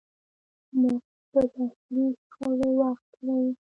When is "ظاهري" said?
1.53-2.05